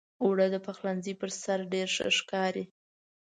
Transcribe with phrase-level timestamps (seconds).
[0.23, 2.63] اوړه د پخلنځي پر سر ډېر ښه ښکاري